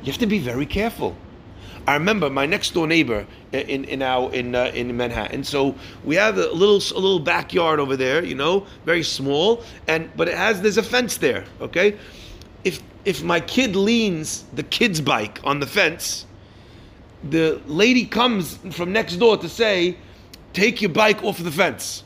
You 0.02 0.12
have 0.12 0.20
to 0.20 0.28
be 0.28 0.40
very 0.40 0.66
careful. 0.66 1.16
I 1.88 1.94
remember 1.94 2.30
my 2.30 2.46
next 2.46 2.74
door 2.74 2.86
neighbor 2.86 3.26
in 3.54 3.86
in 3.86 4.02
our 4.02 4.32
in 4.34 4.54
uh, 4.56 4.72
in 4.74 4.96
Manhattan. 4.96 5.46
So 5.46 5.74
we 6.04 6.16
have 6.16 6.38
a 6.38 6.52
little 6.52 6.78
a 6.98 7.00
little 7.00 7.20
backyard 7.20 7.80
over 7.80 7.96
there, 7.96 8.24
you 8.24 8.36
know, 8.36 8.68
very 8.86 9.04
small, 9.04 9.64
and 9.88 10.10
but 10.18 10.28
it 10.28 10.36
has 10.36 10.62
there's 10.62 10.78
a 10.78 10.84
fence 10.84 11.18
there. 11.18 11.46
Okay, 11.62 11.98
if 12.66 12.82
if 13.06 13.24
my 13.24 13.40
kid 13.40 13.78
leans 13.78 14.44
the 14.54 14.64
kid's 14.64 15.00
bike 15.00 15.40
on 15.46 15.62
the 15.62 15.66
fence, 15.66 16.26
the 17.30 17.62
lady 17.68 18.06
comes 18.06 18.58
from 18.72 18.92
next 18.92 19.16
door 19.16 19.38
to 19.38 19.48
say, 19.48 19.98
take 20.52 20.82
your 20.82 20.92
bike 20.92 21.24
off 21.24 21.38
the 21.38 21.52
fence. 21.52 22.04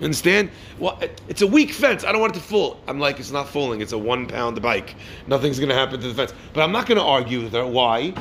Understand? 0.00 0.50
Well, 0.78 0.98
it's 1.28 1.42
a 1.42 1.46
weak 1.46 1.70
fence. 1.70 2.02
I 2.02 2.12
don't 2.12 2.20
want 2.20 2.34
it 2.34 2.40
to 2.40 2.44
fall. 2.44 2.80
I'm 2.88 2.98
like, 2.98 3.20
it's 3.20 3.30
not 3.30 3.48
falling. 3.48 3.80
It's 3.80 3.92
a 3.92 3.98
one 3.98 4.26
pound 4.26 4.60
bike. 4.60 4.94
Nothing's 5.26 5.58
going 5.58 5.68
to 5.68 5.74
happen 5.74 6.00
to 6.00 6.08
the 6.08 6.14
fence. 6.14 6.32
But 6.52 6.62
I'm 6.62 6.72
not 6.72 6.86
going 6.86 6.98
to 6.98 7.04
argue 7.04 7.42
with 7.42 7.52
her. 7.52 7.64
Why? 7.64 8.14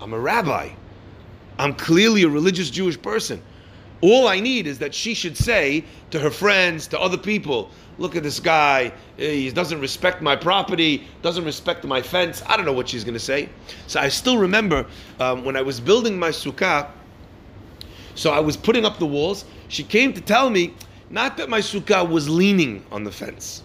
I'm 0.00 0.12
a 0.12 0.18
rabbi. 0.18 0.70
I'm 1.58 1.74
clearly 1.74 2.22
a 2.22 2.28
religious 2.28 2.70
Jewish 2.70 3.00
person. 3.00 3.42
All 4.00 4.28
I 4.28 4.38
need 4.38 4.68
is 4.68 4.78
that 4.78 4.94
she 4.94 5.12
should 5.12 5.36
say 5.36 5.84
to 6.10 6.20
her 6.20 6.30
friends, 6.30 6.86
to 6.88 7.00
other 7.00 7.18
people, 7.18 7.70
look 7.98 8.14
at 8.14 8.22
this 8.22 8.38
guy. 8.38 8.92
He 9.16 9.50
doesn't 9.50 9.80
respect 9.80 10.22
my 10.22 10.36
property, 10.36 11.08
doesn't 11.20 11.44
respect 11.44 11.84
my 11.84 12.00
fence. 12.00 12.42
I 12.46 12.56
don't 12.56 12.64
know 12.64 12.72
what 12.72 12.88
she's 12.88 13.02
going 13.02 13.14
to 13.14 13.20
say. 13.20 13.48
So 13.88 13.98
I 13.98 14.08
still 14.08 14.38
remember 14.38 14.86
um, 15.18 15.44
when 15.44 15.56
I 15.56 15.62
was 15.62 15.80
building 15.80 16.16
my 16.16 16.30
sukkah, 16.30 16.88
so 18.14 18.30
I 18.30 18.40
was 18.40 18.56
putting 18.56 18.84
up 18.84 18.98
the 18.98 19.06
walls. 19.06 19.44
She 19.68 19.82
came 19.82 20.12
to 20.12 20.20
tell 20.20 20.48
me, 20.48 20.74
not 21.10 21.36
that 21.38 21.48
my 21.48 21.60
sukkah 21.60 22.08
was 22.08 22.28
leaning 22.28 22.84
on 22.92 23.02
the 23.02 23.12
fence, 23.12 23.62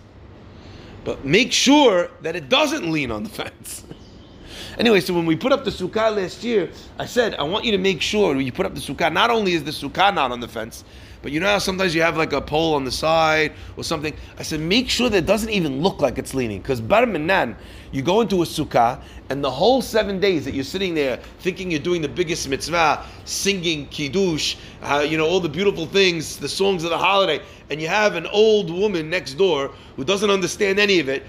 but 1.03 1.25
make 1.25 1.51
sure 1.51 2.09
that 2.21 2.35
it 2.35 2.49
doesn't 2.49 2.91
lean 2.91 3.11
on 3.11 3.23
the 3.23 3.29
fence. 3.41 3.83
Anyway, 4.79 4.99
so 4.99 5.13
when 5.13 5.25
we 5.27 5.35
put 5.35 5.51
up 5.51 5.63
the 5.63 5.69
sukkah 5.69 6.15
last 6.15 6.43
year, 6.43 6.69
I 6.97 7.05
said, 7.05 7.35
I 7.35 7.43
want 7.43 7.63
you 7.63 7.71
to 7.73 7.77
make 7.77 8.01
sure 8.01 8.33
when 8.33 8.45
you 8.45 8.51
put 8.51 8.65
up 8.65 8.73
the 8.73 8.81
sukkah, 8.81 9.13
not 9.13 9.29
only 9.29 9.53
is 9.53 9.63
the 9.63 9.71
sukkah 9.71 10.13
not 10.13 10.31
on 10.31 10.39
the 10.39 10.47
fence, 10.47 10.83
but 11.21 11.31
you 11.31 11.39
know 11.39 11.45
how 11.45 11.59
sometimes 11.59 11.93
you 11.93 12.01
have 12.01 12.17
like 12.17 12.33
a 12.33 12.41
pole 12.41 12.73
on 12.73 12.83
the 12.83 12.91
side 12.91 13.53
or 13.77 13.83
something? 13.83 14.13
I 14.37 14.43
said, 14.43 14.59
make 14.59 14.89
sure 14.89 15.09
that 15.09 15.17
it 15.17 15.25
doesn't 15.27 15.51
even 15.51 15.81
look 15.81 16.01
like 16.01 16.17
it's 16.17 16.33
leaning. 16.33 16.59
Because 16.59 16.81
Bar 16.81 17.05
Minan, 17.05 17.55
you 17.91 18.01
go 18.01 18.21
into 18.21 18.41
a 18.41 18.45
sukkah, 18.45 18.99
and 19.29 19.43
the 19.43 19.49
whole 19.49 19.81
seven 19.81 20.19
days 20.19 20.43
that 20.45 20.55
you're 20.55 20.63
sitting 20.63 20.95
there 20.95 21.17
thinking 21.39 21.69
you're 21.69 21.79
doing 21.79 22.01
the 22.01 22.09
biggest 22.09 22.49
mitzvah, 22.49 23.05
singing 23.25 23.87
kiddush, 23.87 24.57
uh, 24.81 25.05
you 25.07 25.17
know, 25.17 25.27
all 25.27 25.39
the 25.39 25.47
beautiful 25.47 25.85
things, 25.85 26.37
the 26.37 26.49
songs 26.49 26.83
of 26.83 26.89
the 26.89 26.97
holiday, 26.97 27.41
and 27.69 27.79
you 27.79 27.87
have 27.87 28.15
an 28.15 28.25
old 28.27 28.71
woman 28.71 29.09
next 29.09 29.35
door 29.35 29.71
who 29.95 30.03
doesn't 30.03 30.31
understand 30.31 30.79
any 30.79 30.99
of 30.99 31.09
it, 31.09 31.23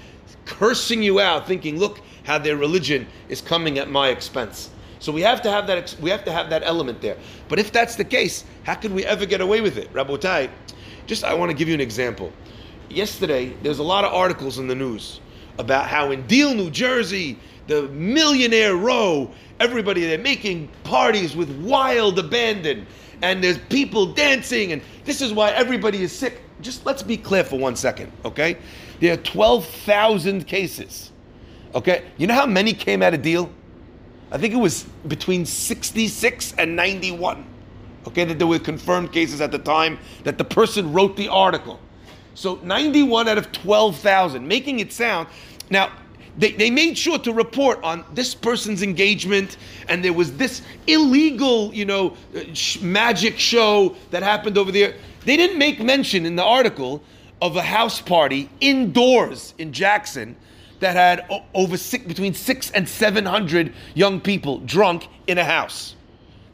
cursing 0.47 1.03
you 1.03 1.21
out, 1.21 1.47
thinking, 1.47 1.79
look 1.79 2.01
how 2.25 2.38
their 2.38 2.57
religion 2.57 3.07
is 3.28 3.40
coming 3.40 3.78
at 3.78 3.90
my 3.90 4.09
expense. 4.09 4.71
So 4.99 5.12
we 5.12 5.21
have 5.21 5.43
to 5.43 5.50
have 5.50 5.66
that. 5.66 5.95
We 6.00 6.11
have 6.11 6.25
to 6.25 6.33
have 6.33 6.50
that 6.50 6.62
element 6.64 7.00
there. 7.00 7.16
But 7.49 7.59
if 7.59 7.71
that's 7.73 7.95
the 7.95 8.04
case, 8.04 8.45
how 8.64 8.75
could 8.75 8.93
we 8.93 9.04
ever 9.04 9.26
get 9.26 9.40
away 9.40 9.61
with 9.61 9.76
it, 9.76 9.93
Rabotai? 9.93 10.50
Just 11.07 11.25
I 11.25 11.35
want 11.35 11.50
to 11.50 11.57
give 11.57 11.69
you 11.69 11.75
an 11.75 11.81
example. 11.81 12.33
Yesterday, 12.88 13.54
there's 13.62 13.78
a 13.78 13.83
lot 13.83 14.04
of 14.04 14.12
articles 14.12 14.59
in 14.59 14.66
the 14.66 14.75
news 14.75 15.21
about 15.59 15.87
how 15.87 16.11
in 16.11 16.26
Deal, 16.26 16.54
New 16.54 16.71
Jersey, 16.71 17.38
the 17.66 17.83
millionaire 17.88 18.76
row, 18.76 19.31
everybody 19.61 20.07
they're 20.07 20.19
making 20.19 20.69
parties 20.85 21.37
with 21.37 21.50
wild 21.62 22.19
abandon, 22.19 22.87
and 23.23 23.43
there's 23.43 23.59
people 23.59 24.07
dancing, 24.07 24.73
and 24.73 24.83
this 25.04 25.21
is 25.21 25.33
why 25.33 25.50
everybody 25.50 26.02
is 26.02 26.12
sick. 26.12 26.40
Just 26.61 26.87
let's 26.87 27.02
be 27.02 27.16
clear 27.16 27.45
for 27.45 27.59
one 27.59 27.76
second, 27.76 28.12
okay? 28.25 28.57
There 29.00 29.12
are 29.12 29.19
12,000 29.19 30.47
cases. 30.47 31.11
Okay, 31.75 32.04
you 32.16 32.26
know 32.26 32.35
how 32.35 32.47
many 32.47 32.73
came 32.73 33.02
out 33.02 33.14
of 33.14 33.23
Deal? 33.23 33.50
I 34.31 34.38
think 34.38 34.54
it 34.54 34.59
was 34.59 34.85
between 35.09 35.45
66 35.45 36.54
and 36.57 36.76
91. 36.76 37.45
Okay, 38.07 38.25
that 38.25 38.38
there 38.38 38.47
were 38.47 38.59
confirmed 38.59 39.12
cases 39.12 39.40
at 39.40 39.50
the 39.50 39.59
time 39.59 39.99
that 40.25 40.38
the 40.38 40.45
person 40.45 40.93
wrote 40.93 41.16
the 41.16 41.28
article. 41.28 41.81
So 42.35 42.61
91 42.62 43.28
out 43.28 43.38
of 43.38 43.50
12,000, 43.52 44.47
making 44.47 44.81
it 44.81 44.93
sound. 44.93 45.28
Now, 45.71 45.90
they, 46.37 46.52
they 46.52 46.71
made 46.71 46.99
sure 46.99 47.19
to 47.21 47.33
report 47.33 47.83
on 47.83 48.04
this 48.12 48.35
person's 48.35 48.83
engagement, 48.83 49.57
and 49.88 50.04
there 50.04 50.12
was 50.12 50.37
this 50.37 50.62
illegal, 50.87 51.73
you 51.73 51.85
know, 51.85 52.16
sh- 52.52 52.81
magic 52.81 53.38
show 53.38 53.97
that 54.11 54.23
happened 54.23 54.59
over 54.59 54.73
there. 54.73 54.95
They 55.25 55.37
didn't 55.37 55.59
make 55.59 55.81
mention 55.81 56.26
in 56.26 56.37
the 56.37 56.43
article 56.43 57.02
of 57.40 57.57
a 57.57 57.62
house 57.62 58.00
party 58.00 58.50
indoors 58.61 59.54
in 59.59 59.73
Jackson 59.73 60.37
that 60.81 60.97
had 60.97 61.43
over 61.54 61.76
six, 61.76 62.04
between 62.04 62.35
six 62.35 62.71
and 62.71 62.88
seven 62.88 63.25
hundred 63.25 63.73
young 63.95 64.21
people 64.21 64.59
drunk 64.61 65.09
in 65.26 65.38
a 65.38 65.45
house. 65.45 65.97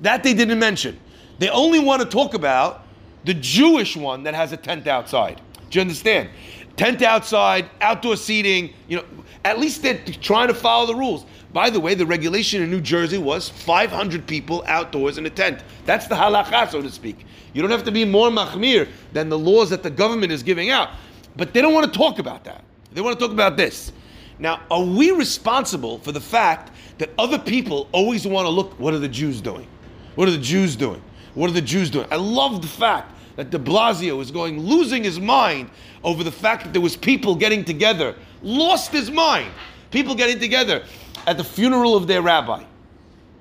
That 0.01 0.23
they 0.23 0.35
didn't 0.35 0.59
mention. 0.59 0.99
They 1.39 1.49
only 1.49 1.79
want 1.79 2.03
to 2.03 2.09
talk 2.09 2.35
about 2.35 2.85
the 3.25 3.35
Jewish 3.35 3.97
one 3.97 4.23
that 4.25 4.35
has 4.35 4.53
a 4.53 4.57
tent 4.57 4.87
outside. 4.87 5.41
Do 5.71 5.79
you 5.79 5.81
understand? 5.81 6.29
Tent 6.77 7.03
outside, 7.03 7.69
outdoor 7.81 8.17
seating. 8.17 8.73
You 8.89 8.99
know, 8.99 9.05
at 9.45 9.59
least 9.59 9.83
they're 9.83 10.03
trying 10.21 10.49
to 10.49 10.55
follow 10.55 10.87
the 10.87 10.95
rules. 10.95 11.25
By 11.53 11.71
the 11.71 11.81
way, 11.81 11.95
the 11.95 12.07
regulation 12.07 12.63
in 12.63 12.71
New 12.71 12.81
Jersey 12.81 13.19
was 13.19 13.49
500 13.49 14.27
people 14.27 14.63
outdoors 14.67 15.19
in 15.19 15.27
a 15.27 15.31
tent. 15.31 15.63
That's 15.85 16.07
the 16.07 16.15
halakha, 16.15 16.71
so 16.71 16.81
to 16.81 16.91
speak. 16.91 17.27
You 17.53 17.63
don't 17.63 17.71
have 17.71 17.85
to 17.85 17.91
be 17.91 18.05
more 18.05 18.31
machmir 18.31 18.89
than 19.13 19.29
the 19.29 19.39
laws 19.39 19.71
that 19.71 19.83
the 19.83 19.91
government 19.91 20.31
is 20.31 20.43
giving 20.43 20.71
out. 20.71 20.91
But 21.37 21.53
they 21.53 21.61
don't 21.61 21.75
want 21.75 21.93
to 21.93 21.99
talk 21.99 22.19
about 22.19 22.45
that. 22.45 22.65
They 22.93 23.01
want 23.01 23.19
to 23.19 23.25
talk 23.25 23.33
about 23.33 23.57
this. 23.57 23.93
Now, 24.41 24.63
are 24.71 24.83
we 24.83 25.11
responsible 25.11 25.99
for 25.99 26.13
the 26.13 26.21
fact 26.21 26.73
that 26.97 27.11
other 27.19 27.39
people 27.39 27.89
always 27.93 28.27
want 28.27 28.47
to 28.47 28.51
look, 28.51 28.73
what 28.81 28.95
are 28.95 28.99
the 28.99 29.09
Jews 29.09 29.41
doing? 29.41 29.69
What 30.15 30.29
are 30.29 30.33
the 30.33 30.39
Jews 30.39 30.77
doing? 30.77 31.03
What 31.35 31.51
are 31.51 31.53
the 31.53 31.61
Jews 31.61 31.91
doing? 31.91 32.07
I 32.11 32.17
love 32.17 32.63
the 32.63 32.69
fact 32.69 33.13
that 33.37 33.51
de 33.51 33.59
Blasio 33.59 34.21
is 34.21 34.31
going 34.31 34.59
losing 34.59 35.05
his 35.05 35.21
mind 35.21 35.71
over 36.03 36.25
the 36.25 36.33
fact 36.33 36.65
that 36.65 36.73
there 36.73 36.83
was 36.83 36.97
people 36.97 37.35
getting 37.35 37.65
together, 37.65 38.17
lost 38.43 38.93
his 38.93 39.11
mind. 39.11 39.53
People 39.91 40.15
getting 40.15 40.39
together 40.39 40.85
at 41.27 41.37
the 41.37 41.45
funeral 41.45 41.95
of 41.95 42.07
their 42.07 42.23
rabbi. 42.23 42.65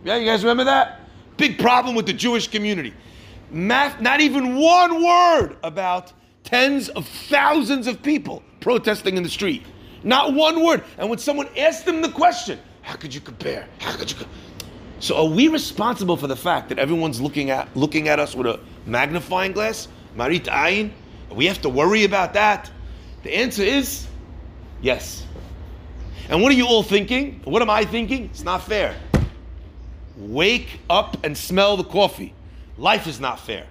Yeah, 0.03 0.17
you 0.17 0.25
guys 0.25 0.43
remember 0.43 0.65
that? 0.65 1.01
Big 1.37 1.59
problem 1.59 1.95
with 1.95 2.05
the 2.05 2.13
Jewish 2.13 2.47
community. 2.49 2.93
Math, 3.51 4.01
not 4.01 4.19
even 4.19 4.57
one 4.57 5.03
word 5.03 5.57
about 5.63 6.11
tens 6.43 6.89
of 6.89 7.07
thousands 7.07 7.87
of 7.87 8.03
people 8.03 8.43
protesting 8.59 9.15
in 9.15 9.23
the 9.23 9.29
street. 9.29 9.63
Not 10.03 10.33
one 10.33 10.63
word. 10.63 10.83
And 10.97 11.09
when 11.09 11.19
someone 11.19 11.49
asked 11.57 11.85
them 11.85 12.01
the 12.01 12.09
question, 12.09 12.59
how 12.81 12.95
could 12.95 13.13
you 13.13 13.21
compare? 13.21 13.67
How 13.79 13.95
could 13.95 14.11
you? 14.11 14.17
Co-? 14.17 14.25
So 14.99 15.17
are 15.17 15.29
we 15.29 15.47
responsible 15.47 16.17
for 16.17 16.27
the 16.27 16.35
fact 16.35 16.69
that 16.69 16.79
everyone's 16.79 17.21
looking 17.21 17.49
at 17.49 17.75
looking 17.75 18.07
at 18.07 18.19
us 18.19 18.35
with 18.35 18.47
a 18.47 18.59
magnifying 18.85 19.53
glass? 19.53 19.87
Marit 20.15 20.45
ayin? 20.45 20.91
We 21.31 21.45
have 21.45 21.61
to 21.61 21.69
worry 21.69 22.03
about 22.03 22.33
that? 22.33 22.71
The 23.23 23.35
answer 23.35 23.63
is 23.63 24.07
yes. 24.81 25.25
And 26.29 26.41
what 26.41 26.51
are 26.51 26.55
you 26.55 26.67
all 26.67 26.83
thinking? 26.83 27.41
What 27.43 27.61
am 27.61 27.69
I 27.69 27.85
thinking? 27.85 28.25
It's 28.25 28.43
not 28.43 28.63
fair. 28.63 28.95
Wake 30.17 30.79
up 30.89 31.23
and 31.23 31.37
smell 31.37 31.77
the 31.77 31.83
coffee. 31.83 32.33
Life 32.77 33.07
is 33.07 33.19
not 33.19 33.39
fair. 33.39 33.65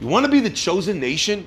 You 0.00 0.06
want 0.06 0.26
to 0.26 0.32
be 0.32 0.40
the 0.40 0.50
chosen 0.50 1.00
nation? 1.00 1.46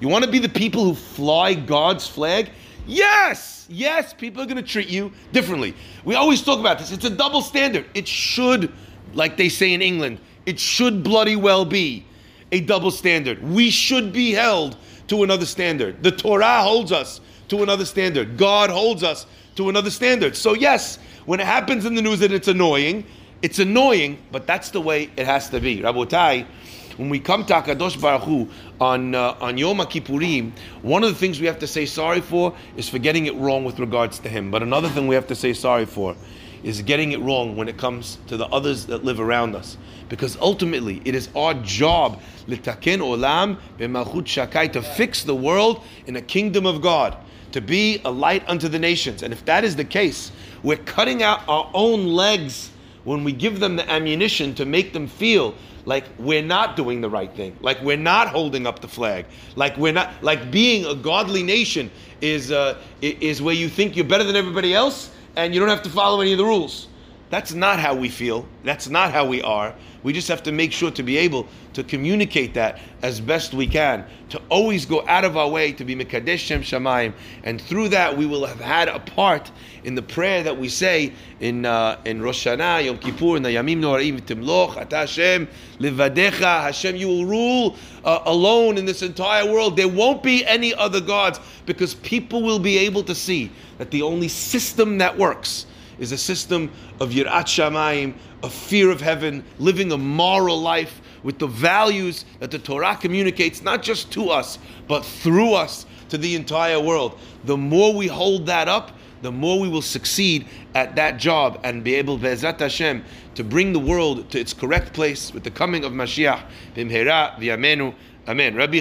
You 0.00 0.08
want 0.08 0.24
to 0.24 0.30
be 0.30 0.38
the 0.38 0.48
people 0.48 0.84
who 0.84 0.94
fly 0.94 1.54
God's 1.54 2.06
flag? 2.06 2.50
Yes, 2.86 3.66
yes, 3.68 4.12
people 4.12 4.42
are 4.42 4.46
going 4.46 4.56
to 4.56 4.62
treat 4.62 4.88
you 4.88 5.12
differently. 5.32 5.74
We 6.04 6.14
always 6.14 6.42
talk 6.42 6.58
about 6.58 6.78
this. 6.78 6.92
It's 6.92 7.04
a 7.04 7.10
double 7.10 7.42
standard. 7.42 7.86
It 7.94 8.08
should, 8.08 8.72
like 9.14 9.36
they 9.36 9.48
say 9.48 9.72
in 9.72 9.82
England, 9.82 10.18
it 10.46 10.58
should 10.58 11.02
bloody 11.02 11.36
well 11.36 11.64
be 11.64 12.04
a 12.50 12.60
double 12.60 12.90
standard. 12.90 13.42
We 13.42 13.70
should 13.70 14.12
be 14.12 14.32
held 14.32 14.76
to 15.08 15.22
another 15.22 15.46
standard. 15.46 16.02
The 16.02 16.10
Torah 16.10 16.62
holds 16.62 16.92
us 16.92 17.20
to 17.48 17.62
another 17.62 17.84
standard. 17.84 18.36
God 18.36 18.70
holds 18.70 19.02
us 19.02 19.26
to 19.56 19.68
another 19.68 19.90
standard. 19.90 20.36
So, 20.36 20.54
yes, 20.54 20.98
when 21.26 21.38
it 21.40 21.46
happens 21.46 21.84
in 21.84 21.94
the 21.94 22.02
news 22.02 22.18
that 22.20 22.32
it's 22.32 22.48
annoying, 22.48 23.06
it's 23.42 23.58
annoying, 23.58 24.18
but 24.30 24.46
that's 24.46 24.70
the 24.70 24.80
way 24.80 25.10
it 25.16 25.26
has 25.26 25.50
to 25.50 25.60
be. 25.60 25.80
Rabotai, 25.80 26.46
when 26.96 27.08
we 27.08 27.20
come 27.20 27.44
to 27.46 27.54
Akadosh 27.54 28.00
Baruch 28.00 28.22
Hu 28.22 28.48
on 28.80 29.14
uh, 29.14 29.36
on 29.40 29.58
Yom 29.58 29.78
Kippurim, 29.78 30.52
one 30.82 31.02
of 31.04 31.10
the 31.10 31.18
things 31.18 31.40
we 31.40 31.46
have 31.46 31.58
to 31.60 31.66
say 31.66 31.86
sorry 31.86 32.20
for 32.20 32.54
is 32.76 32.88
for 32.88 32.98
getting 32.98 33.26
it 33.26 33.34
wrong 33.36 33.64
with 33.64 33.78
regards 33.78 34.18
to 34.20 34.28
him. 34.28 34.50
But 34.50 34.62
another 34.62 34.88
thing 34.88 35.06
we 35.06 35.14
have 35.14 35.26
to 35.28 35.34
say 35.34 35.52
sorry 35.52 35.86
for 35.86 36.16
is 36.62 36.82
getting 36.82 37.12
it 37.12 37.20
wrong 37.20 37.56
when 37.56 37.68
it 37.68 37.76
comes 37.76 38.18
to 38.28 38.36
the 38.36 38.46
others 38.46 38.86
that 38.86 39.04
live 39.04 39.20
around 39.20 39.56
us. 39.56 39.76
Because 40.08 40.36
ultimately, 40.40 41.00
it 41.04 41.14
is 41.14 41.28
our 41.34 41.54
job 41.54 42.20
litaken 42.46 42.98
olam 42.98 43.58
b'malchut 43.78 44.26
Shaddai 44.26 44.68
to 44.68 44.82
fix 44.82 45.24
the 45.24 45.34
world 45.34 45.82
in 46.06 46.16
a 46.16 46.22
kingdom 46.22 46.66
of 46.66 46.80
God, 46.82 47.16
to 47.52 47.60
be 47.60 48.00
a 48.04 48.10
light 48.10 48.44
unto 48.48 48.68
the 48.68 48.78
nations. 48.78 49.22
And 49.22 49.32
if 49.32 49.44
that 49.46 49.64
is 49.64 49.76
the 49.76 49.84
case, 49.84 50.32
we're 50.62 50.76
cutting 50.76 51.22
out 51.22 51.40
our 51.48 51.70
own 51.74 52.06
legs 52.06 52.70
when 53.04 53.24
we 53.24 53.32
give 53.32 53.60
them 53.60 53.76
the 53.76 53.90
ammunition 53.90 54.54
to 54.54 54.64
make 54.64 54.92
them 54.92 55.06
feel 55.06 55.54
like 55.84 56.04
we're 56.18 56.42
not 56.42 56.76
doing 56.76 57.00
the 57.00 57.10
right 57.10 57.34
thing, 57.34 57.56
like 57.60 57.80
we're 57.82 57.96
not 57.96 58.28
holding 58.28 58.66
up 58.66 58.80
the 58.80 58.88
flag, 58.88 59.26
like 59.56 59.76
we're 59.76 59.92
not, 59.92 60.12
like 60.22 60.50
being 60.50 60.86
a 60.86 60.94
godly 60.94 61.42
nation 61.42 61.90
is 62.20 62.52
uh, 62.52 62.78
is 63.00 63.42
where 63.42 63.54
you 63.54 63.68
think 63.68 63.96
you're 63.96 64.04
better 64.04 64.24
than 64.24 64.36
everybody 64.36 64.74
else 64.74 65.10
and 65.36 65.52
you 65.52 65.60
don't 65.60 65.68
have 65.68 65.82
to 65.82 65.90
follow 65.90 66.20
any 66.20 66.32
of 66.32 66.38
the 66.38 66.44
rules. 66.44 66.88
That's 67.32 67.54
not 67.54 67.80
how 67.80 67.94
we 67.94 68.10
feel. 68.10 68.46
That's 68.62 68.90
not 68.90 69.10
how 69.10 69.24
we 69.24 69.40
are. 69.40 69.74
We 70.02 70.12
just 70.12 70.28
have 70.28 70.42
to 70.42 70.52
make 70.52 70.70
sure 70.70 70.90
to 70.90 71.02
be 71.02 71.16
able 71.16 71.48
to 71.72 71.82
communicate 71.82 72.52
that 72.52 72.78
as 73.00 73.22
best 73.22 73.54
we 73.54 73.66
can, 73.66 74.04
to 74.28 74.42
always 74.50 74.84
go 74.84 75.02
out 75.08 75.24
of 75.24 75.38
our 75.38 75.48
way 75.48 75.72
to 75.72 75.82
be 75.82 75.96
Mekadesh 75.96 76.40
Shem 76.40 76.60
Shamayim. 76.60 77.14
And 77.42 77.58
through 77.58 77.88
that, 77.88 78.14
we 78.14 78.26
will 78.26 78.44
have 78.44 78.60
had 78.60 78.88
a 78.88 78.98
part 78.98 79.50
in 79.82 79.94
the 79.94 80.02
prayer 80.02 80.42
that 80.42 80.58
we 80.58 80.68
say 80.68 81.14
in 81.40 81.64
uh, 81.64 81.98
in 82.04 82.20
Rosh 82.20 82.46
Hashanah, 82.46 82.84
Yom 82.84 82.98
Kippur, 82.98 83.38
in 83.38 83.44
Yamim 83.44 83.78
Noraim, 83.78 84.20
Timloch, 84.20 84.76
Ata 84.76 84.96
Hashem, 84.96 85.48
Livadecha, 85.78 86.64
Hashem, 86.64 86.96
you 86.96 87.08
will 87.08 87.24
rule 87.24 87.76
uh, 88.04 88.18
alone 88.26 88.76
in 88.76 88.84
this 88.84 89.00
entire 89.00 89.50
world. 89.50 89.78
There 89.78 89.88
won't 89.88 90.22
be 90.22 90.44
any 90.44 90.74
other 90.74 91.00
gods 91.00 91.40
because 91.64 91.94
people 91.94 92.42
will 92.42 92.58
be 92.58 92.76
able 92.76 93.02
to 93.04 93.14
see 93.14 93.50
that 93.78 93.90
the 93.90 94.02
only 94.02 94.28
system 94.28 94.98
that 94.98 95.16
works 95.16 95.64
is 96.02 96.10
a 96.10 96.18
system 96.18 96.70
of 96.98 97.10
Yirat 97.10 97.46
Shamayim, 97.46 98.14
a 98.42 98.50
fear 98.50 98.90
of 98.90 99.00
heaven, 99.00 99.44
living 99.60 99.92
a 99.92 99.96
moral 99.96 100.60
life 100.60 101.00
with 101.22 101.38
the 101.38 101.46
values 101.46 102.24
that 102.40 102.50
the 102.50 102.58
Torah 102.58 102.98
communicates, 103.00 103.62
not 103.62 103.82
just 103.82 104.10
to 104.12 104.28
us, 104.28 104.58
but 104.88 105.04
through 105.04 105.54
us 105.54 105.86
to 106.08 106.18
the 106.18 106.34
entire 106.34 106.80
world. 106.80 107.18
The 107.44 107.56
more 107.56 107.94
we 107.94 108.08
hold 108.08 108.46
that 108.46 108.66
up, 108.66 108.90
the 109.22 109.30
more 109.30 109.60
we 109.60 109.68
will 109.68 109.80
succeed 109.80 110.48
at 110.74 110.96
that 110.96 111.18
job 111.18 111.60
and 111.62 111.84
be 111.84 111.94
able, 111.94 112.18
Be'ezrat 112.18 112.58
Hashem, 112.58 113.04
to 113.36 113.44
bring 113.44 113.72
the 113.72 113.78
world 113.78 114.28
to 114.30 114.40
its 114.40 114.52
correct 114.52 114.92
place 114.92 115.32
with 115.32 115.44
the 115.44 115.52
coming 115.52 115.84
of 115.84 115.92
Mashiach. 115.92 116.42
Bimhera 116.74 117.38
v'yamenu. 117.38 117.94
Amen. 118.26 118.56
Rabbi 118.56 118.80